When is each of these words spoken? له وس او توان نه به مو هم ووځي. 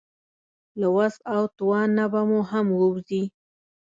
له 0.79 0.87
وس 0.95 1.15
او 1.33 1.41
توان 1.57 1.87
نه 1.97 2.05
به 2.11 2.21
مو 2.29 2.39
هم 2.51 2.65
ووځي. 2.77 3.23